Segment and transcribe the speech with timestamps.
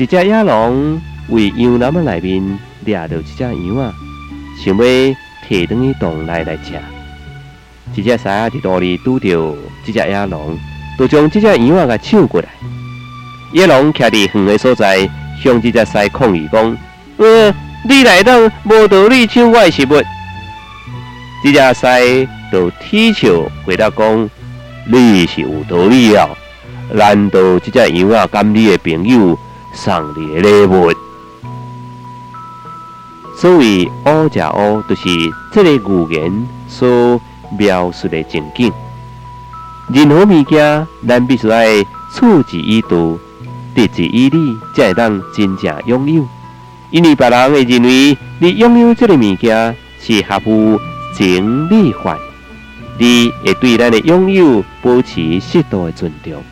[0.00, 3.92] 一只野狼为羊栏仔内面掠到一只羊仔，
[4.64, 6.72] 想要摕转去洞内来吃。
[7.94, 9.28] 一只狮仔伫路里拄着
[9.84, 10.58] 这只野狼，
[10.98, 12.48] 就将这只羊仔给抢过来。
[13.52, 15.06] 野狼徛伫远的所在，
[15.44, 16.78] 向这只狮抗议讲
[17.18, 17.54] ：“呃，
[17.86, 20.02] 你来当无道理抢我的食物。”
[21.44, 23.28] 这只狮就啼笑
[23.66, 24.30] 回答讲
[24.90, 26.26] ：“你是有道理啊，
[26.94, 29.38] 难道这只羊仔甘你的朋友？”
[29.72, 30.92] 送你的礼物，
[33.36, 35.08] 所谓“乌食乌”，就是
[35.52, 37.20] 这个语言所
[37.58, 38.72] 描述的情景。
[39.92, 41.82] 任何物件，咱必须爱
[42.14, 43.18] 处之以度，
[43.74, 46.26] 得之以理，才会当真正拥有。
[46.90, 50.78] 因为别人会认为你拥有这个物件是合乎
[51.16, 52.18] 情理法，
[52.98, 56.42] 你会对咱的拥有保持适度的尊重。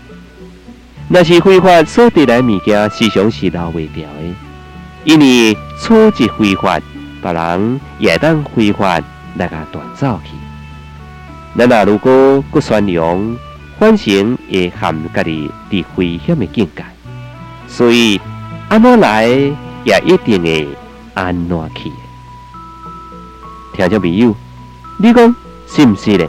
[1.10, 4.34] 那是非法所得来物件，时常是留袂掉的。
[5.04, 6.78] 因为初级非法，
[7.22, 9.00] 别人也当非法
[9.36, 10.32] 来甲夺走去。
[11.56, 13.36] 咱若如果不善良，
[13.78, 16.84] 反成会陷家己伫危险的境界。
[17.66, 18.20] 所以
[18.68, 19.26] 安怎来，
[19.84, 20.68] 也一定会
[21.14, 21.90] 安怎去。
[23.74, 24.36] 听众朋友，
[24.98, 25.34] 你讲
[25.66, 26.28] 是毋是咧？